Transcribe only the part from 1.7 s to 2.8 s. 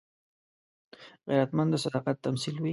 د صداقت تمثیل وي